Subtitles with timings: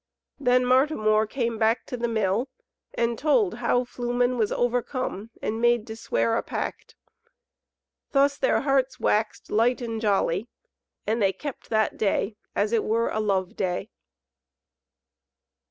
[0.39, 2.49] Then Martimor came back to the Mill,
[2.95, 6.95] and told how Flumen was overcome and made to swear a pact.
[8.11, 10.47] Thus their hearts waxed light and jolly,
[11.05, 13.91] and they kept that day as it were a love day.